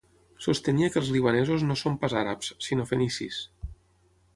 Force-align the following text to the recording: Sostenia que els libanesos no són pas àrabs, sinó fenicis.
Sostenia 0.45 0.89
que 0.95 0.99
els 1.01 1.11
libanesos 1.17 1.67
no 1.67 1.77
són 1.83 2.01
pas 2.05 2.19
àrabs, 2.25 2.51
sinó 2.69 2.91
fenicis. 2.95 3.43